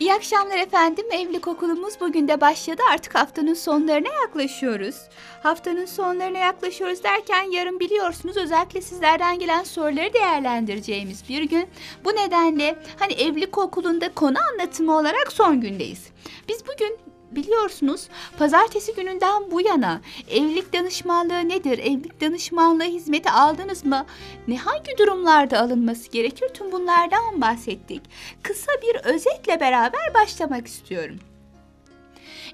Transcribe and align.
İyi 0.00 0.14
akşamlar 0.14 0.58
efendim. 0.58 1.04
Evlilik 1.12 1.48
okulumuz 1.48 2.00
bugün 2.00 2.28
de 2.28 2.40
başladı. 2.40 2.82
Artık 2.92 3.14
haftanın 3.14 3.54
sonlarına 3.54 4.08
yaklaşıyoruz. 4.08 4.96
Haftanın 5.42 5.86
sonlarına 5.86 6.38
yaklaşıyoruz 6.38 7.04
derken 7.04 7.50
yarın 7.50 7.80
biliyorsunuz 7.80 8.36
özellikle 8.36 8.80
sizlerden 8.80 9.38
gelen 9.38 9.62
soruları 9.62 10.12
değerlendireceğimiz 10.12 11.28
bir 11.28 11.42
gün. 11.42 11.66
Bu 12.04 12.10
nedenle 12.10 12.76
hani 12.98 13.12
evlilik 13.12 13.58
okulunda 13.58 14.14
konu 14.14 14.36
anlatımı 14.52 14.96
olarak 14.96 15.32
son 15.32 15.60
gündeyiz. 15.60 16.08
Biz 16.48 16.64
bugün 16.66 16.98
biliyorsunuz 17.36 18.08
pazartesi 18.38 18.94
gününden 18.94 19.50
bu 19.50 19.60
yana 19.60 20.00
evlilik 20.30 20.72
danışmanlığı 20.72 21.48
nedir? 21.48 21.78
Evlilik 21.78 22.20
danışmanlığı 22.20 22.84
hizmeti 22.84 23.30
aldınız 23.30 23.84
mı? 23.84 24.06
Ne 24.48 24.56
hangi 24.56 24.98
durumlarda 24.98 25.60
alınması 25.60 26.10
gerekir? 26.10 26.48
Tüm 26.48 26.72
bunlardan 26.72 27.40
bahsettik. 27.40 28.02
Kısa 28.42 28.72
bir 28.82 28.96
özetle 28.96 29.60
beraber 29.60 30.14
başlamak 30.14 30.66
istiyorum. 30.66 31.18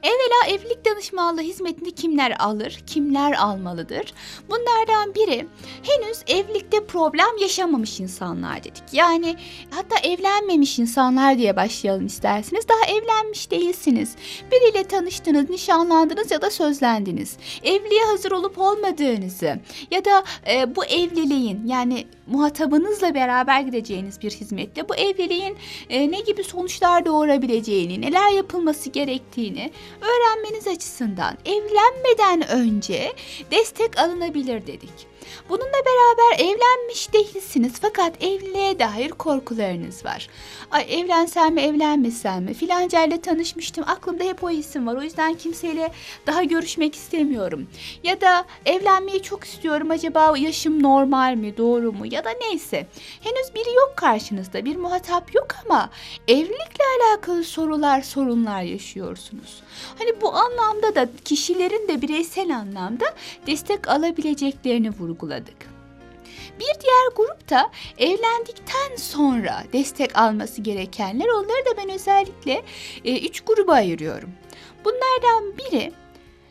Evvela 0.03 0.57
evlilik 0.57 0.85
danışmanlığı 0.85 1.41
hizmetini 1.41 1.93
kimler 1.93 2.37
alır, 2.39 2.83
kimler 2.87 3.33
almalıdır? 3.33 4.13
Bunlardan 4.49 5.15
biri 5.15 5.47
henüz 5.83 6.19
evlilikte 6.27 6.87
problem 6.87 7.39
yaşamamış 7.41 8.01
insanlar 8.01 8.65
dedik. 8.65 8.83
Yani 8.93 9.37
hatta 9.71 10.09
evlenmemiş 10.09 10.79
insanlar 10.79 11.39
diye 11.39 11.57
başlayalım 11.57 12.07
isterseniz. 12.07 12.69
Daha 12.69 12.97
evlenmiş 12.97 13.51
değilsiniz. 13.51 14.17
Biriyle 14.53 14.85
tanıştınız, 14.85 15.51
nişanlandınız 15.51 16.31
ya 16.31 16.43
da 16.43 16.51
sözlendiniz. 16.51 17.37
Evliliğe 17.63 18.05
hazır 18.05 18.33
olup 18.33 18.59
olmadığınızı 18.59 19.61
ya 19.91 20.05
da 20.05 20.25
e, 20.51 20.77
bu 20.77 20.85
evliliğin 20.85 21.67
yani 21.67 22.07
muhatabınızla 22.27 23.15
beraber 23.15 23.61
gideceğiniz 23.61 24.23
bir 24.23 24.31
hizmetle 24.31 24.89
bu 24.89 24.95
evliliğin 24.95 25.57
e, 25.91 26.11
ne 26.11 26.21
gibi 26.21 26.45
sonuçlar 26.45 27.05
doğurabileceğini, 27.05 28.01
neler 28.01 28.31
yapılması 28.31 28.91
gerektiğini 28.91 29.71
öğrenmeniz 30.01 30.67
açısından 30.69 31.39
evlenmeden 31.45 32.49
önce 32.49 33.13
destek 33.51 33.99
alınabilir 33.99 34.67
dedik. 34.67 35.10
Bununla 35.49 35.81
beraber 35.87 36.45
evlenmiş 36.45 37.13
değilsiniz 37.13 37.73
fakat 37.83 38.23
evliliğe 38.23 38.79
dair 38.79 39.09
korkularınız 39.09 40.05
var. 40.05 40.29
Ay 40.71 41.01
evlensem 41.01 41.55
mi 41.55 41.61
evlenmesem 41.61 42.45
mi 42.45 42.55
filancayla 42.55 43.21
tanışmıştım 43.21 43.85
aklımda 43.87 44.25
hep 44.25 44.45
o 44.45 44.51
isim 44.51 44.87
var 44.87 44.97
o 44.97 45.03
yüzden 45.03 45.35
kimseyle 45.35 45.93
daha 46.27 46.45
görüşmek 46.45 46.95
istemiyorum. 46.95 47.67
Ya 48.05 48.21
da 48.21 48.45
evlenmeyi 48.67 49.23
çok 49.23 49.45
istiyorum 49.45 49.91
acaba 49.91 50.39
yaşım 50.39 50.83
normal 50.83 51.35
mi 51.35 51.57
doğru 51.57 51.93
mu 51.93 52.07
ya 52.11 52.25
da 52.25 52.31
neyse. 52.41 52.87
Henüz 53.21 53.55
biri 53.55 53.75
yok 53.75 53.93
karşınızda 53.97 54.65
bir 54.65 54.77
muhatap 54.77 55.35
yok 55.35 55.47
ama 55.65 55.91
evlilikle 56.29 56.85
alakalı 57.01 57.45
sorular 57.45 58.03
sorunlar 58.03 58.63
yaşıyorsunuz. 58.63 59.63
Hani 59.99 60.21
bu 60.21 60.35
anlamda 60.35 60.95
da 60.95 61.09
kişilerin 61.25 61.89
de 61.89 62.03
bireysel 62.03 62.57
anlamda 62.57 63.05
destek 63.47 63.89
alabileceklerini 63.89 64.91
vurguladık. 65.21 65.71
Bir 66.61 66.81
diğer 66.81 67.11
grup 67.17 67.51
da 67.51 67.71
evlendikten 67.99 68.97
sonra 68.97 69.65
destek 69.73 70.19
alması 70.19 70.61
gerekenler. 70.61 71.29
Onları 71.29 71.65
da 71.67 71.77
ben 71.77 71.91
özellikle 71.91 72.63
e, 73.05 73.27
üç 73.27 73.41
gruba 73.41 73.73
ayırıyorum. 73.73 74.31
Bunlardan 74.85 75.59
biri 75.59 75.93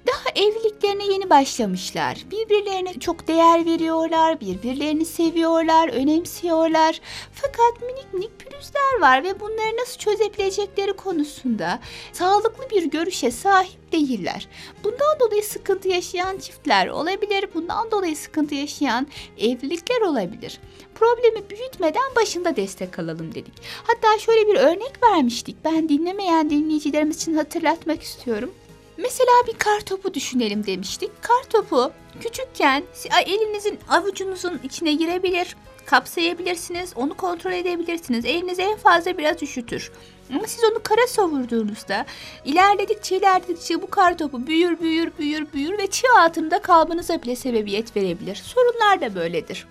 daha 0.09 0.45
evliliklerine 0.45 1.13
yeni 1.13 1.29
başlamışlar. 1.29 2.17
Birbirlerine 2.31 2.93
çok 2.93 3.27
değer 3.27 3.65
veriyorlar, 3.65 4.39
birbirlerini 4.41 5.05
seviyorlar, 5.05 5.89
önemsiyorlar. 5.89 7.01
Fakat 7.33 7.81
minik 7.81 8.13
minik 8.13 8.39
pürüzler 8.39 8.99
var 9.01 9.23
ve 9.23 9.39
bunları 9.39 9.77
nasıl 9.81 9.97
çözebilecekleri 9.97 10.93
konusunda 10.93 11.79
sağlıklı 12.13 12.69
bir 12.69 12.83
görüşe 12.83 13.31
sahip 13.31 13.91
değiller. 13.91 14.47
Bundan 14.83 15.19
dolayı 15.19 15.43
sıkıntı 15.43 15.87
yaşayan 15.87 16.37
çiftler 16.37 16.87
olabilir. 16.87 17.49
Bundan 17.53 17.91
dolayı 17.91 18.17
sıkıntı 18.17 18.55
yaşayan 18.55 19.07
evlilikler 19.37 20.01
olabilir. 20.01 20.59
Problemi 20.95 21.49
büyütmeden 21.49 22.15
başında 22.15 22.55
destek 22.55 22.99
alalım 22.99 23.35
dedik. 23.35 23.53
Hatta 23.83 24.19
şöyle 24.19 24.47
bir 24.47 24.55
örnek 24.55 24.93
vermiştik. 25.03 25.57
Ben 25.65 25.89
dinlemeyen 25.89 26.49
dinleyicilerimiz 26.49 27.15
için 27.15 27.33
hatırlatmak 27.33 28.03
istiyorum. 28.03 28.51
Mesela 29.01 29.31
bir 29.47 29.53
kar 29.53 29.79
topu 29.79 30.13
düşünelim 30.13 30.65
demiştik. 30.65 31.11
Kar 31.21 31.43
topu 31.49 31.91
küçükken 32.21 32.83
elinizin 33.25 33.79
avucunuzun 33.89 34.59
içine 34.63 34.93
girebilir, 34.93 35.55
kapsayabilirsiniz, 35.85 36.93
onu 36.95 37.13
kontrol 37.13 37.51
edebilirsiniz. 37.51 38.25
Elinizi 38.25 38.61
en 38.61 38.77
fazla 38.77 39.17
biraz 39.17 39.43
üşütür. 39.43 39.91
Ama 40.33 40.47
siz 40.47 40.63
onu 40.63 40.83
kara 40.83 41.07
savurduğunuzda 41.07 42.05
ilerledikçe 42.45 43.17
ilerledikçe 43.17 43.81
bu 43.81 43.89
kar 43.89 44.17
topu 44.17 44.47
büyür 44.47 44.79
büyür 44.79 45.11
büyür 45.19 45.53
büyür 45.53 45.77
ve 45.77 45.87
çığ 45.87 46.07
altında 46.19 46.61
kalmanıza 46.61 47.21
bile 47.21 47.35
sebebiyet 47.35 47.95
verebilir. 47.95 48.35
Sorunlar 48.35 49.01
da 49.01 49.15
böyledir 49.15 49.67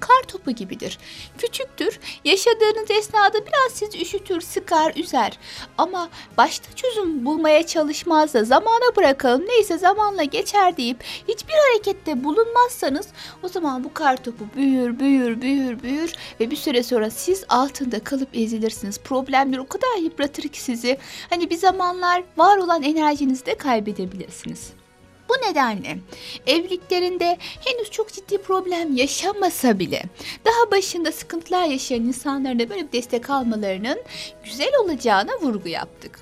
kar 0.00 0.22
topu 0.28 0.50
gibidir. 0.50 0.98
Küçüktür, 1.38 2.00
yaşadığınız 2.24 2.90
esnada 2.90 3.46
biraz 3.46 3.72
sizi 3.72 4.02
üşütür, 4.02 4.40
sıkar, 4.40 4.92
üzer. 4.96 5.38
Ama 5.78 6.08
başta 6.36 6.72
çözüm 6.76 7.24
bulmaya 7.24 7.66
çalışmaz 7.66 8.34
da 8.34 8.44
zamana 8.44 8.96
bırakalım 8.96 9.46
neyse 9.48 9.78
zamanla 9.78 10.24
geçer 10.24 10.76
deyip 10.76 11.04
hiçbir 11.28 11.54
harekette 11.54 12.24
bulunmazsanız 12.24 13.08
o 13.42 13.48
zaman 13.48 13.84
bu 13.84 13.94
kar 13.94 14.16
topu 14.24 14.44
büyür, 14.56 14.98
büyür, 14.98 15.40
büyür, 15.40 15.82
büyür 15.82 16.12
ve 16.40 16.50
bir 16.50 16.56
süre 16.56 16.82
sonra 16.82 17.10
siz 17.10 17.44
altında 17.48 18.04
kalıp 18.04 18.36
ezilirsiniz. 18.36 18.98
Problemler 18.98 19.58
o 19.58 19.66
kadar 19.66 19.96
yıpratır 20.02 20.42
ki 20.42 20.60
sizi. 20.62 20.98
Hani 21.30 21.50
bir 21.50 21.56
zamanlar 21.56 22.22
var 22.36 22.56
olan 22.56 22.82
enerjinizi 22.82 23.46
de 23.46 23.54
kaybedebilirsiniz. 23.54 24.77
Bu 25.28 25.48
nedenle 25.48 25.98
evliliklerinde 26.46 27.38
henüz 27.64 27.90
çok 27.90 28.12
ciddi 28.12 28.38
problem 28.38 28.96
yaşamasa 28.96 29.78
bile 29.78 30.02
daha 30.44 30.70
başında 30.70 31.12
sıkıntılar 31.12 31.64
yaşayan 31.64 32.02
insanların 32.02 32.58
da 32.58 32.70
böyle 32.70 32.86
bir 32.86 32.92
destek 32.92 33.30
almalarının 33.30 33.98
güzel 34.44 34.72
olacağına 34.84 35.32
vurgu 35.42 35.68
yaptık. 35.68 36.20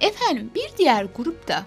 Efendim 0.00 0.50
bir 0.54 0.70
diğer 0.78 1.06
grupta 1.16 1.64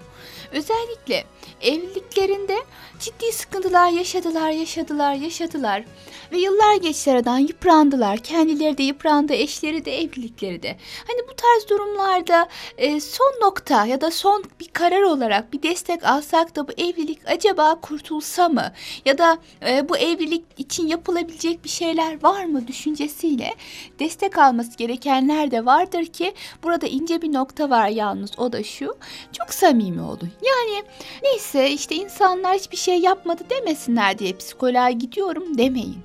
özellikle 0.51 1.23
evliliklerinde 1.61 2.57
ciddi 2.99 3.31
sıkıntılar 3.31 3.89
yaşadılar, 3.89 4.49
yaşadılar, 4.49 5.13
yaşadılar 5.13 5.83
ve 6.31 6.37
yıllar 6.37 6.75
geçti 6.75 7.11
aradan 7.11 7.37
yıprandılar. 7.37 8.17
Kendileri 8.17 8.77
de 8.77 8.83
yıprandı, 8.83 9.33
eşleri 9.33 9.85
de, 9.85 10.01
evlilikleri 10.01 10.63
de. 10.63 10.77
Hani 11.07 11.27
bu 11.29 11.35
tarz 11.35 11.69
durumlarda 11.69 12.47
e, 12.77 12.99
son 12.99 13.33
nokta 13.41 13.85
ya 13.85 14.01
da 14.01 14.11
son 14.11 14.43
bir 14.59 14.67
karar 14.67 15.01
olarak 15.01 15.53
bir 15.53 15.63
destek 15.63 16.03
alsak 16.03 16.55
da 16.55 16.67
bu 16.67 16.71
evlilik 16.71 17.19
acaba 17.25 17.75
kurtulsa 17.81 18.49
mı? 18.49 18.71
Ya 19.05 19.17
da 19.17 19.37
e, 19.67 19.89
bu 19.89 19.97
evlilik 19.97 20.43
için 20.57 20.87
yapılabilecek 20.87 21.63
bir 21.63 21.69
şeyler 21.69 22.23
var 22.23 22.45
mı 22.45 22.67
düşüncesiyle 22.67 23.53
destek 23.99 24.37
alması 24.37 24.77
gerekenler 24.77 25.51
de 25.51 25.65
vardır 25.65 26.05
ki 26.05 26.33
burada 26.63 26.87
ince 26.87 27.21
bir 27.21 27.33
nokta 27.33 27.69
var 27.69 27.87
yalnız 27.87 28.39
o 28.39 28.51
da 28.51 28.63
şu. 28.63 28.95
Çok 29.33 29.53
samimi 29.53 30.01
olun. 30.01 30.31
Yani 30.41 30.83
neyse 31.23 31.69
işte 31.69 31.95
insanlar 31.95 32.57
hiçbir 32.57 32.77
şey 32.77 32.99
yapmadı 32.99 33.43
demesinler 33.49 34.19
diye 34.19 34.33
psikoloğa 34.33 34.91
gidiyorum 34.91 35.57
demeyin. 35.57 35.97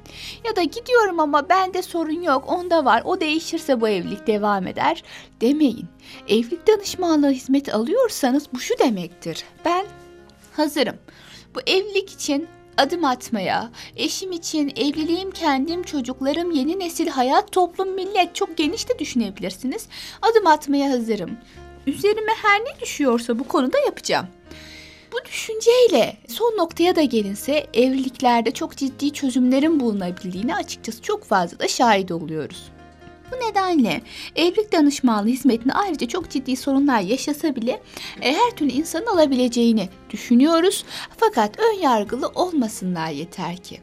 Ya 0.45 0.57
da 0.57 0.63
gidiyorum 0.63 1.21
ama 1.21 1.49
bende 1.49 1.83
sorun 1.83 2.23
yok, 2.23 2.45
onda 2.49 2.85
var, 2.85 3.03
o 3.05 3.21
değişirse 3.21 3.81
bu 3.81 3.89
evlilik 3.89 4.27
devam 4.27 4.67
eder 4.67 5.03
demeyin. 5.41 5.87
Evlilik 6.29 6.67
danışmanlığı 6.67 7.31
hizmeti 7.31 7.73
alıyorsanız 7.73 8.47
bu 8.55 8.61
şu 8.61 8.79
demektir. 8.79 9.45
Ben 9.65 9.87
hazırım. 10.53 10.97
Bu 11.55 11.61
evlilik 11.67 12.11
için 12.13 12.49
adım 12.77 13.05
atmaya, 13.05 13.71
eşim 13.97 14.33
için, 14.33 14.73
evliliğim, 14.77 15.31
kendim, 15.31 15.83
çocuklarım, 15.83 16.51
yeni 16.51 16.79
nesil, 16.79 17.09
hayat, 17.09 17.53
toplum, 17.53 17.89
millet 17.89 18.35
çok 18.35 18.57
geniş 18.57 18.89
de 18.89 18.99
düşünebilirsiniz. 18.99 19.89
Adım 20.23 20.47
atmaya 20.47 20.91
hazırım. 20.91 21.31
Üzerime 21.87 22.33
her 22.43 22.61
ne 22.61 22.81
düşüyorsa 22.81 23.39
bu 23.39 23.49
konuda 23.49 23.79
yapacağım. 23.79 24.27
Bu 25.13 25.25
düşünceyle 25.25 26.17
son 26.29 26.57
noktaya 26.57 26.97
da 26.97 27.03
gelinse 27.03 27.67
evliliklerde 27.75 28.51
çok 28.51 28.77
ciddi 28.77 29.13
çözümlerin 29.13 29.81
bulunabildiğini 29.81 30.55
açıkçası 30.55 31.03
çok 31.03 31.25
fazla 31.25 31.59
da 31.59 31.69
şahit 31.69 32.13
oluyoruz. 32.13 32.71
Bu 33.33 33.49
nedenle 33.49 34.03
evlilik 34.37 34.73
danışmanlığı 34.73 35.29
hizmetini 35.29 35.73
ayrıca 35.73 36.09
çok 36.09 36.31
ciddi 36.31 36.57
sorunlar 36.57 37.01
yaşasa 37.01 37.57
bile 37.57 37.83
e, 38.23 38.33
her 38.33 38.51
türlü 38.51 38.71
insanın 38.71 39.07
alabileceğini 39.07 39.89
düşünüyoruz. 40.11 40.85
Fakat 41.17 41.59
ön 41.59 41.81
yargılı 41.81 42.29
olmasınlar 42.29 43.11
yeter 43.11 43.57
ki. 43.57 43.81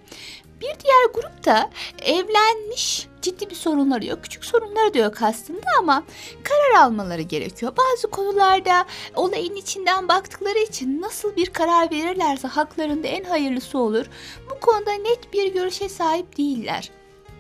Bir 0.62 0.80
diğer 0.84 1.06
grup 1.14 1.46
da 1.46 1.70
evlenmiş 2.02 3.08
ciddi 3.22 3.50
bir 3.50 3.56
sorunları 3.56 4.06
yok. 4.06 4.24
Küçük 4.24 4.46
sorunları 4.46 4.94
da 4.94 4.98
yok 4.98 5.22
aslında 5.22 5.66
ama 5.80 6.04
karar 6.44 6.84
almaları 6.84 7.22
gerekiyor. 7.22 7.74
Bazı 7.78 8.08
konularda 8.08 8.86
olayın 9.16 9.56
içinden 9.56 10.08
baktıkları 10.08 10.60
için 10.60 11.02
nasıl 11.02 11.36
bir 11.36 11.46
karar 11.46 11.92
verirlerse 11.92 12.48
haklarında 12.48 13.08
en 13.08 13.24
hayırlısı 13.24 13.78
olur. 13.78 14.06
Bu 14.50 14.60
konuda 14.60 14.92
net 14.92 15.34
bir 15.34 15.54
görüşe 15.54 15.90
sahip 15.90 16.38
değiller. 16.38 16.92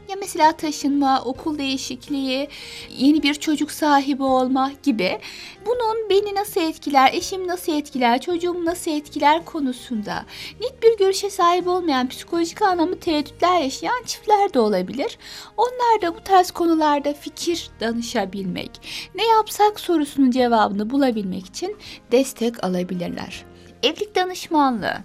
Ya 0.09 0.15
mesela 0.19 0.51
taşınma, 0.51 1.21
okul 1.25 1.57
değişikliği, 1.57 2.49
yeni 2.97 3.23
bir 3.23 3.33
çocuk 3.33 3.71
sahibi 3.71 4.23
olma 4.23 4.71
gibi. 4.83 5.19
Bunun 5.65 6.09
beni 6.09 6.35
nasıl 6.35 6.61
etkiler, 6.61 7.13
eşim 7.13 7.47
nasıl 7.47 7.71
etkiler, 7.71 8.21
çocuğum 8.21 8.65
nasıl 8.65 8.91
etkiler 8.91 9.45
konusunda 9.45 10.25
net 10.61 10.83
bir 10.83 10.97
görüşe 10.97 11.29
sahip 11.29 11.67
olmayan 11.67 12.09
psikolojik 12.09 12.61
anlamda 12.61 12.99
tereddütler 12.99 13.61
yaşayan 13.61 14.03
çiftler 14.05 14.53
de 14.53 14.59
olabilir. 14.59 15.17
Onlar 15.57 16.01
da 16.01 16.15
bu 16.15 16.23
tarz 16.23 16.51
konularda 16.51 17.13
fikir 17.13 17.69
danışabilmek, 17.79 18.71
ne 19.15 19.25
yapsak 19.27 19.79
sorusunun 19.79 20.31
cevabını 20.31 20.89
bulabilmek 20.89 21.45
için 21.45 21.77
destek 22.11 22.63
alabilirler. 22.63 23.45
Evlilik 23.83 24.15
danışmanlığı 24.15 24.97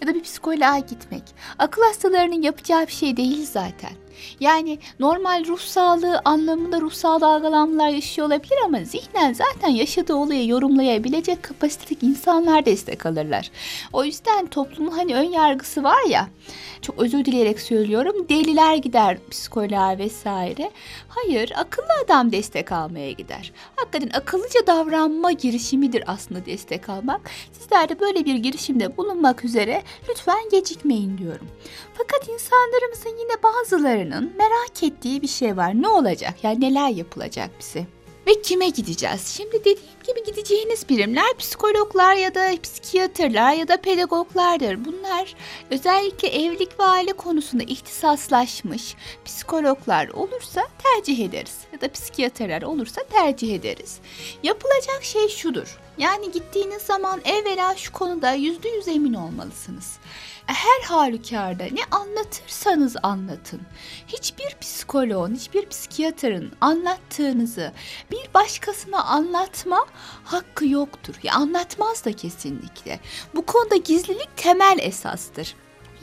ya 0.00 0.08
da 0.08 0.14
bir 0.14 0.22
psikoloğa 0.22 0.78
gitmek 0.78 1.22
akıl 1.58 1.82
hastalarının 1.82 2.42
yapacağı 2.42 2.86
bir 2.86 2.92
şey 2.92 3.16
değil 3.16 3.46
zaten. 3.46 4.03
Yani 4.40 4.78
normal 5.00 5.44
ruh 5.46 5.60
sağlığı 5.60 6.20
anlamında 6.24 6.80
ruhsal 6.80 7.20
dalgalanmalar 7.20 7.88
yaşıyor 7.88 8.28
olabilir 8.28 8.58
ama 8.64 8.78
zihnen 8.84 9.32
zaten 9.32 9.68
yaşadığı 9.68 10.14
olayı 10.14 10.48
yorumlayabilecek 10.48 11.42
kapasitedeki 11.42 12.06
insanlar 12.06 12.66
destek 12.66 13.06
alırlar. 13.06 13.50
O 13.92 14.04
yüzden 14.04 14.46
toplumun 14.46 14.90
hani 14.90 15.14
ön 15.14 15.30
yargısı 15.30 15.82
var 15.82 16.08
ya 16.08 16.28
çok 16.84 16.98
özür 16.98 17.24
dileyerek 17.24 17.60
söylüyorum 17.60 18.28
deliler 18.28 18.76
gider 18.76 19.18
psikoloğa 19.30 19.98
vesaire. 19.98 20.70
Hayır 21.08 21.52
akıllı 21.56 21.88
adam 22.04 22.32
destek 22.32 22.72
almaya 22.72 23.10
gider. 23.10 23.52
Hakikaten 23.76 24.10
akıllıca 24.18 24.66
davranma 24.66 25.32
girişimidir 25.32 26.04
aslında 26.06 26.46
destek 26.46 26.88
almak. 26.88 27.20
Sizler 27.52 27.88
de 27.88 28.00
böyle 28.00 28.24
bir 28.24 28.34
girişimde 28.34 28.96
bulunmak 28.96 29.44
üzere 29.44 29.82
lütfen 30.08 30.48
gecikmeyin 30.50 31.18
diyorum. 31.18 31.48
Fakat 31.94 32.28
insanlarımızın 32.28 33.18
yine 33.20 33.36
bazılarının 34.04 34.32
merak 34.38 34.82
ettiği 34.82 35.22
bir 35.22 35.26
şey 35.28 35.56
var. 35.56 35.82
Ne 35.82 35.88
olacak? 35.88 36.34
Yani 36.42 36.60
neler 36.60 36.88
yapılacak 36.88 37.50
bize? 37.60 37.86
Ve 38.26 38.42
kime 38.42 38.68
gideceğiz? 38.68 39.26
Şimdi 39.26 39.60
dediğim 39.60 39.78
gibi 40.06 40.24
gideceğiniz 40.24 40.88
birimler 40.88 41.36
psikologlar 41.38 42.14
ya 42.14 42.34
da 42.34 42.62
psikiyatrlar 42.62 43.52
ya 43.52 43.68
da 43.68 43.76
pedagoglardır. 43.76 44.84
Bunlar 44.84 45.34
özellikle 45.70 46.28
evlilik 46.28 46.80
ve 46.80 46.84
aile 46.84 47.12
konusunda 47.12 47.62
ihtisaslaşmış 47.62 48.94
psikologlar 49.24 50.08
olursa 50.08 50.62
tercih 50.78 51.24
ederiz. 51.24 51.58
Ya 51.72 51.80
da 51.80 51.92
psikiyatrlar 51.92 52.62
olursa 52.62 53.02
tercih 53.02 53.54
ederiz. 53.54 53.98
Yapılacak 54.42 55.04
şey 55.04 55.28
şudur. 55.28 55.78
Yani 55.98 56.32
gittiğiniz 56.32 56.82
zaman 56.82 57.20
evvela 57.24 57.76
şu 57.76 57.92
konuda 57.92 58.32
yüzde 58.32 58.68
yüz 58.68 58.88
emin 58.88 59.14
olmalısınız 59.14 59.98
her 60.46 60.82
halükarda 60.88 61.64
ne 61.64 61.84
anlatırsanız 61.90 62.96
anlatın. 63.02 63.60
Hiçbir 64.06 64.56
psikoloğun, 64.60 65.34
hiçbir 65.34 65.68
psikiyatrın 65.68 66.52
anlattığınızı 66.60 67.72
bir 68.10 68.34
başkasına 68.34 69.04
anlatma 69.04 69.86
hakkı 70.24 70.66
yoktur. 70.66 71.14
Ya 71.22 71.34
anlatmaz 71.34 72.04
da 72.04 72.12
kesinlikle. 72.12 73.00
Bu 73.34 73.46
konuda 73.46 73.76
gizlilik 73.76 74.36
temel 74.36 74.78
esastır. 74.80 75.54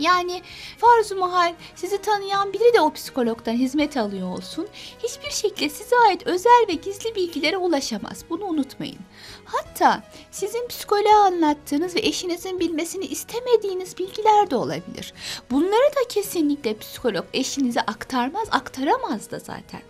Yani 0.01 0.41
farz 0.77 1.11
mahal 1.11 1.53
sizi 1.75 1.97
tanıyan 1.97 2.53
biri 2.53 2.73
de 2.73 2.81
o 2.81 2.93
psikologdan 2.93 3.53
hizmet 3.53 3.97
alıyor 3.97 4.37
olsun. 4.37 4.67
Hiçbir 5.03 5.31
şekilde 5.31 5.69
size 5.69 5.95
ait 6.07 6.27
özel 6.27 6.65
ve 6.67 6.73
gizli 6.73 7.15
bilgilere 7.15 7.57
ulaşamaz. 7.57 8.25
Bunu 8.29 8.45
unutmayın. 8.45 8.99
Hatta 9.45 10.03
sizin 10.31 10.67
psikoloğa 10.67 11.25
anlattığınız 11.25 11.95
ve 11.95 11.99
eşinizin 11.99 12.59
bilmesini 12.59 13.05
istemediğiniz 13.05 13.97
bilgiler 13.97 14.49
de 14.49 14.55
olabilir. 14.55 15.13
Bunları 15.51 15.95
da 15.95 16.07
kesinlikle 16.09 16.77
psikolog 16.77 17.25
eşinize 17.33 17.81
aktarmaz, 17.81 18.47
aktaramaz 18.51 19.31
da 19.31 19.39
zaten. 19.39 19.81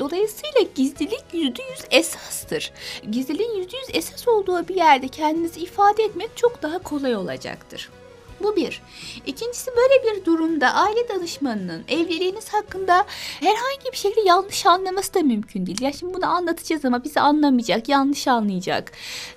Dolayısıyla 0.00 0.60
gizlilik 0.74 1.24
yüzde 1.32 1.62
yüz 1.62 1.80
esastır. 1.90 2.72
Gizliliğin 3.10 3.54
yüzde 3.54 3.76
yüz 3.76 3.86
esas 3.92 4.28
olduğu 4.28 4.68
bir 4.68 4.74
yerde 4.74 5.08
kendinizi 5.08 5.60
ifade 5.60 6.04
etmek 6.04 6.36
çok 6.36 6.62
daha 6.62 6.78
kolay 6.78 7.16
olacaktır. 7.16 7.90
Bu 8.42 8.56
bir. 8.56 8.82
İkincisi 9.26 9.70
böyle 9.76 10.16
bir 10.16 10.24
durumda 10.24 10.74
aile 10.74 11.08
danışmanının 11.08 11.84
evliliğiniz 11.88 12.48
hakkında 12.48 13.06
herhangi 13.40 13.92
bir 13.92 13.96
şekilde 13.96 14.28
yanlış 14.28 14.66
anlaması 14.66 15.14
da 15.14 15.20
mümkün 15.20 15.66
değil. 15.66 15.82
Ya 15.82 15.92
şimdi 15.92 16.14
bunu 16.14 16.26
anlatacağız 16.26 16.84
ama 16.84 17.04
bizi 17.04 17.20
anlamayacak, 17.20 17.88
yanlış 17.88 18.28
anlayacak 18.28 18.92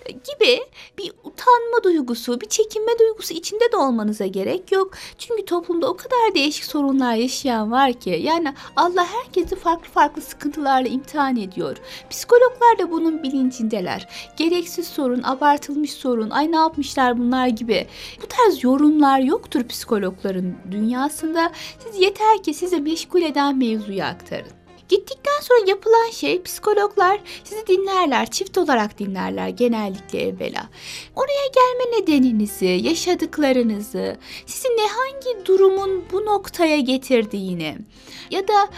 gibi 0.08 0.60
bir 0.98 1.12
utanma 1.24 1.84
duygusu, 1.84 2.42
bir 2.42 2.50
çekinme 2.50 3.00
duygusu 3.00 3.34
içinde 3.34 3.72
de 3.72 3.78
olmanıza 3.78 4.26
gerek 4.26 4.72
yok. 4.72 4.92
Çünkü 5.18 5.46
toplumda 5.46 5.90
o 5.90 5.98
kadar 5.98 6.36
değişik 6.36 6.66
sorunlar 6.66 7.16
yaşayan 7.16 7.72
var 7.72 7.94
ki 7.94 8.20
yani 8.24 8.54
Allah 8.76 9.06
herkesi 9.06 9.56
farklı 9.56 9.90
farklı 9.90 10.22
sıkıntılarla 10.22 10.88
imtihan 10.88 11.38
ediyor. 11.38 11.78
Psikologlar 12.10 12.80
da 12.80 12.92
bunun 12.92 13.24
bilincindeler. 13.24 14.08
Gereksiz 14.38 14.88
sorun, 14.88 15.24
abartılmış 15.24 15.92
sorun, 15.92 16.30
ay 16.30 16.52
ne 16.52 16.56
yapmışlar 16.56 17.18
bunlar 17.18 17.48
gibi. 17.48 17.88
Bu 18.22 18.28
tarz 18.28 18.64
yorum 18.64 18.93
durumlar 18.94 19.20
yoktur 19.20 19.68
psikologların 19.68 20.56
dünyasında. 20.72 21.52
Siz 21.80 22.02
yeter 22.02 22.44
ki 22.44 22.54
size 22.54 22.80
meşgul 22.80 23.22
eden 23.22 23.58
mevzuyu 23.58 24.04
aktarın. 24.04 24.52
Gittikten 24.90 25.42
sonra 25.42 25.60
yapılan 25.68 26.10
şey 26.12 26.42
psikologlar 26.42 27.20
sizi 27.44 27.68
dinlerler, 27.68 28.32
çift 28.32 28.58
olarak 28.58 29.00
dinlerler 29.00 29.48
genellikle 29.48 30.22
evvela. 30.22 30.70
Oraya 31.16 31.48
gelme 31.56 31.98
nedeninizi, 31.98 32.66
yaşadıklarınızı, 32.66 34.18
sizi 34.46 34.68
ne 34.68 34.88
hangi 34.88 35.46
durumun 35.46 36.04
bu 36.12 36.26
noktaya 36.26 36.80
getirdiğini 36.80 37.78
ya 38.32 38.48
da 38.48 38.70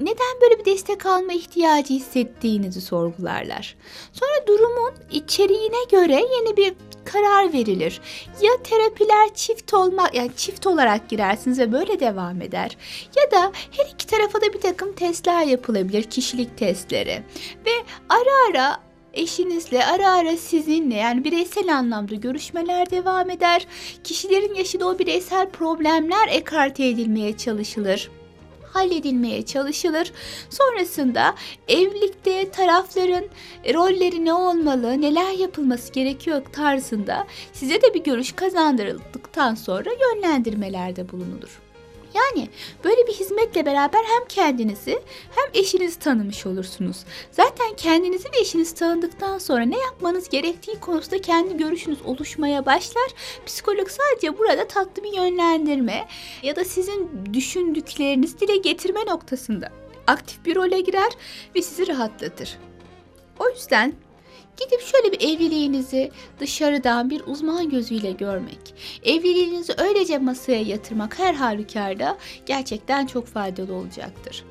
neden 0.00 0.40
böyle 0.42 0.58
bir 0.58 0.64
destek 0.64 1.06
alma 1.06 1.32
ihtiyacı 1.32 1.94
hissettiğinizi 1.94 2.80
sorgularlar. 2.80 3.76
Sonra 4.12 4.46
durumun 4.46 4.92
içeriğine 5.10 5.84
göre 5.90 6.26
yeni 6.36 6.56
bir 6.56 6.74
karar 7.12 7.52
verilir. 7.52 8.00
Ya 8.42 8.62
terapiler 8.62 9.34
çift 9.34 9.74
olma 9.74 10.10
yani 10.12 10.30
çift 10.36 10.66
olarak 10.66 11.08
girersiniz 11.08 11.58
ve 11.58 11.72
böyle 11.72 12.00
devam 12.00 12.42
eder. 12.42 12.76
Ya 13.16 13.30
da 13.30 13.52
her 13.76 13.86
iki 13.94 14.06
tarafa 14.06 14.40
da 14.40 14.52
bir 14.54 14.60
takım 14.60 14.92
testler 14.92 15.46
yapılabilir, 15.46 16.02
kişilik 16.02 16.58
testleri. 16.58 17.22
Ve 17.66 17.70
ara 18.08 18.50
ara 18.50 18.80
eşinizle 19.12 19.86
ara 19.86 20.10
ara 20.10 20.36
sizinle 20.36 20.94
yani 20.94 21.24
bireysel 21.24 21.76
anlamda 21.76 22.14
görüşmeler 22.14 22.90
devam 22.90 23.30
eder. 23.30 23.66
Kişilerin 24.04 24.54
yaşadığı 24.54 24.84
o 24.84 24.98
bireysel 24.98 25.50
problemler 25.50 26.28
ekarte 26.28 26.86
edilmeye 26.86 27.36
çalışılır 27.36 28.10
halledilmeye 28.78 29.42
çalışılır. 29.46 30.12
Sonrasında 30.50 31.34
evlilikte 31.68 32.50
tarafların 32.50 33.24
rolleri 33.74 34.24
ne 34.24 34.32
olmalı, 34.32 35.00
neler 35.00 35.32
yapılması 35.32 35.92
gerekiyor 35.92 36.42
tarzında 36.52 37.26
size 37.52 37.82
de 37.82 37.94
bir 37.94 38.04
görüş 38.04 38.32
kazandırıldıktan 38.32 39.54
sonra 39.54 39.90
yönlendirmelerde 39.90 41.12
bulunulur. 41.12 41.67
Yani 42.14 42.48
böyle 42.84 43.06
bir 43.06 43.12
hizmetle 43.12 43.66
beraber 43.66 43.98
hem 43.98 44.28
kendinizi 44.28 45.02
hem 45.30 45.50
eşinizi 45.54 45.98
tanımış 45.98 46.46
olursunuz. 46.46 47.04
Zaten 47.32 47.76
kendinizi 47.76 48.28
ve 48.28 48.38
eşinizi 48.40 48.74
tanıdıktan 48.74 49.38
sonra 49.38 49.64
ne 49.64 49.78
yapmanız 49.78 50.28
gerektiği 50.28 50.80
konusunda 50.80 51.20
kendi 51.20 51.56
görüşünüz 51.56 51.98
oluşmaya 52.04 52.66
başlar. 52.66 53.10
Psikolog 53.46 53.88
sadece 53.88 54.38
burada 54.38 54.68
tatlı 54.68 55.04
bir 55.04 55.12
yönlendirme 55.12 56.08
ya 56.42 56.56
da 56.56 56.64
sizin 56.64 57.10
düşündüklerinizi 57.32 58.40
dile 58.40 58.56
getirme 58.56 59.00
noktasında 59.06 59.72
aktif 60.06 60.44
bir 60.44 60.56
role 60.56 60.80
girer 60.80 61.12
ve 61.54 61.62
sizi 61.62 61.88
rahatlatır. 61.88 62.58
O 63.38 63.48
yüzden 63.48 63.94
Gidip 64.60 64.80
şöyle 64.80 65.12
bir 65.12 65.20
evliliğinizi 65.28 66.10
dışarıdan 66.40 67.10
bir 67.10 67.22
uzman 67.26 67.70
gözüyle 67.70 68.12
görmek, 68.12 68.74
evliliğinizi 69.04 69.74
öylece 69.78 70.18
masaya 70.18 70.62
yatırmak 70.62 71.18
her 71.18 71.34
halükarda 71.34 72.18
gerçekten 72.46 73.06
çok 73.06 73.26
faydalı 73.26 73.74
olacaktır. 73.74 74.44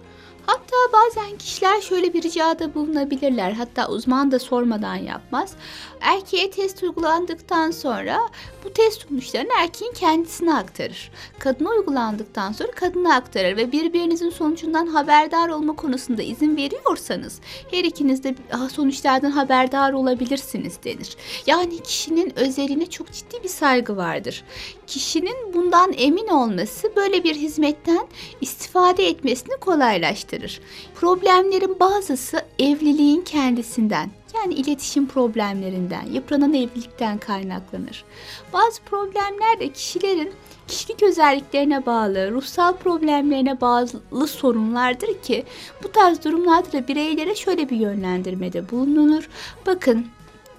Hatta 0.46 0.76
bazen 0.94 1.38
kişiler 1.38 1.82
şöyle 1.82 2.14
bir 2.14 2.24
ricada 2.24 2.74
bulunabilirler. 2.74 3.52
Hatta 3.52 3.88
uzman 3.88 4.32
da 4.32 4.40
sormadan 4.40 4.96
yapmaz. 4.96 5.54
Erkeğe 6.02 6.52
test 6.52 6.84
uygulandıktan 6.84 7.72
sonra 7.72 8.20
bu 8.64 8.74
test 8.74 9.02
sonuçlarını 9.10 9.50
erkeğin 9.60 9.94
kendisine 9.94 10.54
aktarır. 10.54 11.12
Kadına 11.40 11.70
uygulandıktan 11.70 12.52
sonra 12.52 12.72
kadına 12.72 13.16
aktarır 13.16 13.58
ve 13.58 13.72
birbirinizin 13.72 14.30
sonucundan 14.30 14.88
haberdar 14.88 15.50
olma 15.50 15.76
konusunda 15.76 16.22
izin 16.24 16.58
veriyorsanız 16.58 17.40
her 17.72 17.84
ikiniz 17.84 18.24
de 18.24 18.36
"Ah, 18.54 18.70
sonuçlardan 18.70 19.32
haberdar 19.32 19.94
olabilirsiniz 19.98 20.84
denir. 20.84 21.18
Yani 21.48 21.84
kişinin 21.84 22.40
özeline 22.40 22.90
çok 22.90 23.12
ciddi 23.12 23.44
bir 23.44 23.50
saygı 23.50 23.98
vardır. 23.98 24.44
Kişinin 24.88 25.54
bundan 25.54 25.94
emin 25.98 26.28
olması 26.28 26.96
böyle 26.96 27.24
bir 27.24 27.36
hizmetten 27.36 28.08
istifade 28.42 29.08
etmesini 29.08 29.58
kolaylaştırır. 29.58 30.62
Problemlerin 30.96 31.80
bazısı 31.80 32.42
evliliğin 32.60 33.22
kendisinden 33.22 34.12
yani 34.36 34.54
iletişim 34.54 35.08
problemlerinden, 35.08 36.06
yıpranan 36.14 36.54
evlilikten 36.54 37.18
kaynaklanır. 37.18 38.06
Bazı 38.54 38.82
problemler 38.82 39.60
de 39.60 39.70
kişilerin 39.74 40.34
kişilik 40.68 41.04
özelliklerine 41.04 41.86
bağlı, 41.86 42.32
ruhsal 42.32 42.74
problemlerine 42.74 43.62
bağlı 43.62 44.28
sorunlardır 44.28 45.22
ki 45.22 45.44
bu 45.84 45.92
tarz 45.92 46.24
durumlarda 46.24 46.72
da 46.72 46.88
bireylere 46.88 47.36
şöyle 47.36 47.70
bir 47.70 47.78
yönlendirmede 47.78 48.70
bulunulur. 48.70 49.30
Bakın 49.66 50.06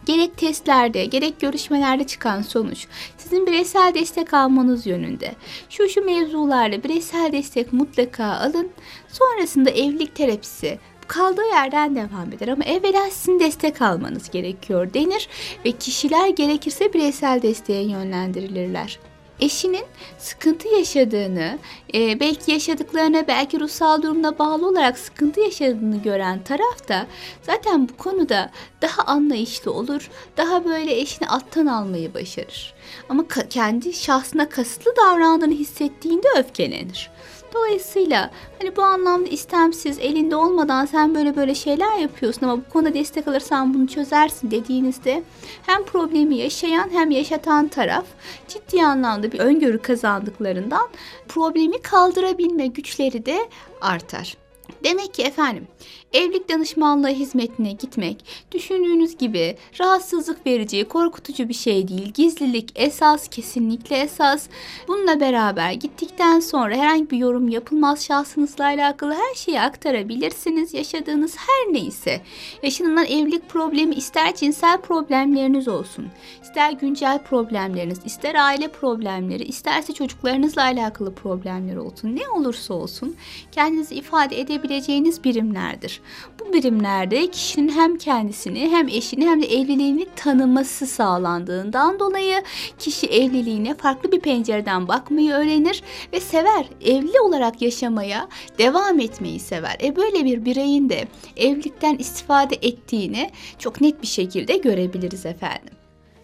Gerek 0.08 0.36
testlerde, 0.36 1.04
gerek 1.04 1.40
görüşmelerde 1.40 2.06
çıkan 2.06 2.42
sonuç 2.42 2.86
sizin 3.18 3.46
bireysel 3.46 3.94
destek 3.94 4.34
almanız 4.34 4.86
yönünde. 4.86 5.34
Şu 5.70 5.88
şu 5.88 6.04
mevzularla 6.04 6.82
bireysel 6.82 7.32
destek 7.32 7.72
mutlaka 7.72 8.24
alın. 8.24 8.70
Sonrasında 9.08 9.70
evlilik 9.70 10.14
terapisi 10.14 10.78
kaldığı 11.06 11.46
yerden 11.52 11.96
devam 11.96 12.32
eder 12.32 12.48
ama 12.48 12.64
evvela 12.64 13.10
sizin 13.10 13.40
destek 13.40 13.82
almanız 13.82 14.30
gerekiyor 14.30 14.94
denir 14.94 15.28
ve 15.64 15.72
kişiler 15.72 16.28
gerekirse 16.28 16.92
bireysel 16.92 17.42
desteğe 17.42 17.82
yönlendirilirler 17.82 18.98
eşinin 19.40 19.84
sıkıntı 20.18 20.68
yaşadığını, 20.68 21.58
e, 21.94 22.20
belki 22.20 22.52
yaşadıklarına, 22.52 23.28
belki 23.28 23.60
ruhsal 23.60 24.02
durumuna 24.02 24.38
bağlı 24.38 24.68
olarak 24.68 24.98
sıkıntı 24.98 25.40
yaşadığını 25.40 26.02
gören 26.02 26.44
taraf 26.44 26.88
da 26.88 27.06
zaten 27.42 27.88
bu 27.88 27.96
konuda 27.96 28.50
daha 28.82 29.02
anlayışlı 29.02 29.72
olur, 29.72 30.10
daha 30.36 30.64
böyle 30.64 31.00
eşini 31.00 31.28
alttan 31.28 31.66
almayı 31.66 32.14
başarır. 32.14 32.74
Ama 33.08 33.24
kendi 33.50 33.92
şahsına 33.92 34.48
kasıtlı 34.48 34.96
davrandığını 34.96 35.54
hissettiğinde 35.54 36.26
öfkelenir. 36.36 37.10
Dolayısıyla 37.54 38.30
hani 38.58 38.76
bu 38.76 38.82
anlamda 38.82 39.28
istemsiz 39.28 39.98
elinde 39.98 40.36
olmadan 40.36 40.86
sen 40.86 41.14
böyle 41.14 41.36
böyle 41.36 41.54
şeyler 41.54 41.98
yapıyorsun 41.98 42.42
ama 42.46 42.56
bu 42.56 42.72
konuda 42.72 42.94
destek 42.94 43.28
alırsan 43.28 43.74
bunu 43.74 43.88
çözersin 43.88 44.50
dediğinizde 44.50 45.22
hem 45.66 45.84
problemi 45.84 46.36
yaşayan 46.36 46.90
hem 46.92 47.10
yaşatan 47.10 47.68
taraf 47.68 48.04
ciddi 48.48 48.84
anlamda 48.84 49.32
bir 49.32 49.38
öngörü 49.38 49.78
kazandıklarından 49.78 50.88
problemi 51.28 51.82
kaldırabilme 51.82 52.66
güçleri 52.66 53.26
de 53.26 53.38
artar. 53.80 54.47
Demek 54.84 55.14
ki 55.14 55.22
efendim 55.22 55.66
evlilik 56.12 56.48
danışmanlığı 56.48 57.08
hizmetine 57.08 57.72
gitmek 57.72 58.24
düşündüğünüz 58.52 59.16
gibi 59.18 59.56
rahatsızlık 59.80 60.46
verici, 60.46 60.84
korkutucu 60.84 61.48
bir 61.48 61.54
şey 61.54 61.88
değil. 61.88 62.12
Gizlilik 62.12 62.72
esas, 62.74 63.28
kesinlikle 63.28 63.96
esas. 63.96 64.46
Bununla 64.88 65.20
beraber 65.20 65.72
gittikten 65.72 66.40
sonra 66.40 66.76
herhangi 66.76 67.10
bir 67.10 67.16
yorum 67.16 67.48
yapılmaz 67.48 68.04
şahsınızla 68.04 68.64
alakalı 68.64 69.14
her 69.14 69.34
şeyi 69.34 69.60
aktarabilirsiniz. 69.60 70.74
Yaşadığınız 70.74 71.36
her 71.36 71.72
neyse. 71.72 72.20
Yaşanılan 72.62 73.06
evlilik 73.06 73.48
problemi 73.48 73.94
ister 73.94 74.34
cinsel 74.34 74.80
problemleriniz 74.80 75.68
olsun, 75.68 76.06
ister 76.42 76.72
güncel 76.72 77.18
problemleriniz, 77.22 77.98
ister 78.04 78.34
aile 78.34 78.68
problemleri, 78.68 79.44
isterse 79.44 79.92
çocuklarınızla 79.92 80.62
alakalı 80.62 81.14
problemler 81.14 81.76
olsun. 81.76 82.16
Ne 82.16 82.28
olursa 82.28 82.74
olsun 82.74 83.16
kendinizi 83.52 83.94
ifade 83.94 84.40
edebileceğiniz 84.58 85.24
birimlerdir. 85.24 86.00
Bu 86.40 86.52
birimlerde 86.52 87.30
kişinin 87.30 87.68
hem 87.68 87.98
kendisini 87.98 88.68
hem 88.70 88.88
eşini 88.88 89.26
hem 89.26 89.42
de 89.42 89.46
evliliğini 89.46 90.06
tanıması 90.16 90.86
sağlandığından 90.86 92.00
dolayı 92.00 92.42
kişi 92.78 93.06
evliliğine 93.06 93.74
farklı 93.74 94.12
bir 94.12 94.20
pencereden 94.20 94.88
bakmayı 94.88 95.32
öğrenir 95.32 95.82
ve 96.12 96.20
sever. 96.20 96.66
Evli 96.84 97.20
olarak 97.20 97.62
yaşamaya 97.62 98.28
devam 98.58 99.00
etmeyi 99.00 99.40
sever. 99.40 99.76
E 99.82 99.96
böyle 99.96 100.24
bir 100.24 100.44
bireyin 100.44 100.88
de 100.88 101.04
evlilikten 101.36 101.96
istifade 101.96 102.56
ettiğini 102.62 103.30
çok 103.58 103.80
net 103.80 104.02
bir 104.02 104.06
şekilde 104.06 104.56
görebiliriz 104.56 105.26
efendim. 105.26 105.77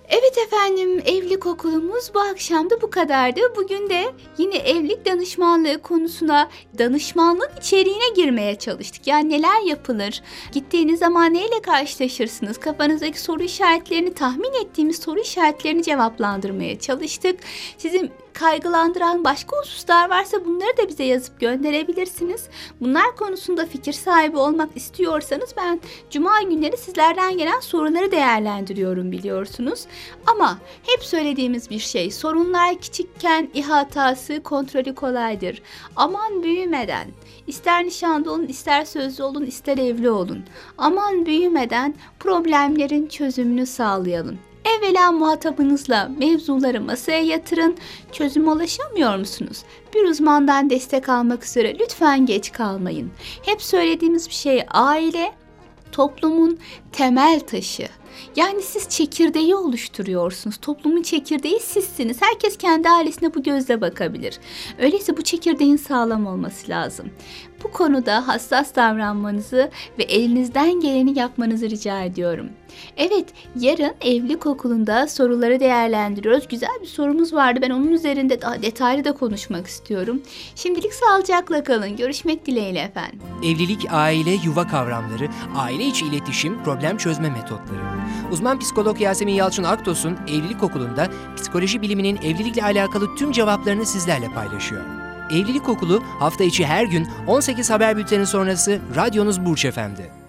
Evet 0.09 0.39
efendim 0.39 1.03
evlilik 1.07 1.47
okulumuz 1.47 2.15
bu 2.15 2.21
akşam 2.21 2.71
da 2.71 2.83
bu 2.83 2.91
kadardı. 2.91 3.41
Bugün 3.57 3.91
de 3.91 4.05
yine 4.39 4.57
evlilik 4.57 5.07
danışmanlığı 5.07 5.83
konusuna 5.83 6.49
danışmanlık 6.79 7.51
içeriğine 7.59 8.09
girmeye 8.17 8.59
çalıştık. 8.59 9.07
Yani 9.07 9.29
neler 9.29 9.63
yapılır? 9.67 10.23
Gittiğiniz 10.53 10.99
zaman 10.99 11.35
neyle 11.35 11.63
karşılaşırsınız? 11.63 12.59
Kafanızdaki 12.59 13.21
soru 13.21 13.43
işaretlerini 13.43 14.15
tahmin 14.15 14.65
ettiğimiz 14.65 14.99
soru 14.99 15.21
işaretlerini 15.21 15.83
cevaplandırmaya 15.83 16.79
çalıştık. 16.79 17.41
Sizin 17.79 18.11
kaygılandıran 18.35 19.25
başka 19.25 19.57
hususlar 19.57 20.11
varsa 20.11 20.45
bunları 20.45 20.77
da 20.77 20.89
bize 20.89 21.05
yazıp 21.05 21.41
gönderebilirsiniz. 21.41 22.49
Bunlar 22.81 23.17
konusunda 23.17 23.67
fikir 23.67 23.93
sahibi 23.93 24.37
olmak 24.37 24.77
istiyorsanız 24.77 25.55
ben 25.57 25.81
cuma 26.11 26.43
günleri 26.43 26.77
sizlerden 26.77 27.39
gelen 27.39 27.61
soruları 27.61 28.11
değerlendiriyorum 28.11 29.13
biliyorsunuz. 29.13 29.87
Ama 30.27 30.59
hep 30.83 31.05
söylediğimiz 31.05 31.71
bir 31.71 31.79
şey 31.79 32.11
sorunlar 32.11 32.75
küçükken 32.75 33.49
ihatası 33.55 34.43
kontrolü 34.43 34.95
kolaydır. 34.95 35.63
Aman 35.97 36.43
büyümeden 36.43 37.09
ister 37.47 37.85
nişanlı 37.85 38.33
olun 38.33 38.47
ister 38.47 38.85
sözlü 38.85 39.23
olun 39.23 39.47
ister 39.47 39.79
evli 39.79 40.11
olun. 40.11 40.45
Aman 40.79 41.27
büyümeden 41.27 41.95
problemlerin 42.21 43.07
çözümünü 43.07 43.67
sağlayalım. 43.67 44.39
Evvela 44.65 45.13
muhatabınızla 45.13 46.11
mevzuları 46.19 46.81
masaya 46.81 47.23
yatırın. 47.23 47.77
Çözüm 48.13 48.49
ulaşamıyor 48.49 49.17
musunuz? 49.17 49.63
Bir 49.95 50.09
uzmandan 50.09 50.71
destek 50.71 51.09
almak 51.09 51.45
üzere 51.45 51.79
lütfen 51.79 52.27
geç 52.27 52.53
kalmayın. 52.53 53.11
Hep 53.43 53.63
söylediğimiz 53.63 54.29
bir 54.29 54.35
şey 54.35 54.65
aile 54.71 55.33
toplumun 55.93 56.59
temel 56.93 57.41
taşı. 57.41 57.89
Yani 58.37 58.63
siz 58.63 58.89
çekirdeği 58.89 59.55
oluşturuyorsunuz. 59.55 60.57
Toplumun 60.57 61.03
çekirdeği 61.03 61.61
sizsiniz. 61.61 62.23
Herkes 62.23 62.59
kendi 62.59 62.89
ailesine 62.89 63.35
bu 63.35 63.43
gözle 63.43 63.81
bakabilir. 63.81 64.39
Öyleyse 64.79 65.17
bu 65.17 65.23
çekirdeğin 65.23 65.77
sağlam 65.77 66.27
olması 66.27 66.69
lazım. 66.69 67.11
Bu 67.65 67.71
konuda 67.71 68.29
hassas 68.29 68.77
davranmanızı 68.77 69.71
ve 69.99 70.03
elinizden 70.03 70.81
geleni 70.81 71.19
yapmanızı 71.19 71.71
rica 71.71 72.03
ediyorum. 72.03 72.49
Evet, 72.97 73.25
yarın 73.61 73.93
evlilik 74.01 74.47
okulunda 74.47 75.09
soruları 75.09 75.61
değerlendiriyoruz. 75.61 76.49
Güzel 76.49 76.79
bir 76.83 76.87
sorumuz 76.87 77.35
vardı. 77.35 77.61
Ben 77.63 77.71
onun 77.71 77.93
üzerinde 77.93 78.41
daha 78.43 78.63
detaylı 78.63 79.05
da 79.05 79.13
konuşmak 79.13 79.67
istiyorum. 79.67 80.23
Şimdilik 80.55 80.95
sağlıcakla 80.95 81.65
kalın. 81.65 81.97
Görüşmek 81.97 82.47
dileğiyle 82.47 82.81
efendim. 82.81 83.21
Evlilik, 83.45 83.87
aile, 83.91 84.31
yuva 84.31 84.69
kavramları, 84.69 85.29
aile 85.57 85.85
içi 85.85 86.07
iletişim, 86.07 86.63
problem 86.63 86.97
çözme 86.97 87.31
metotları. 87.31 87.81
Uzman 88.33 88.59
psikolog 88.59 89.01
Yasemin 89.01 89.35
Yalçın 89.35 89.65
Aktos'un 89.65 90.17
Evlilik 90.29 90.63
Okulu'nda 90.63 91.09
psikoloji 91.37 91.83
biliminin 91.83 92.17
evlilikle 92.17 92.65
alakalı 92.65 93.17
tüm 93.17 93.33
cevaplarını 93.33 93.87
sizlerle 93.87 94.29
paylaşıyor. 94.29 95.04
Evlilik 95.31 95.69
Okulu 95.69 96.03
hafta 96.21 96.45
içi 96.45 96.67
her 96.67 96.85
gün 96.85 97.09
18 97.27 97.71
haber 97.71 97.97
bülteni 97.97 98.27
sonrası 98.27 98.81
radyonuz 98.97 99.45
Burç 99.45 99.65
Efendi. 99.65 100.24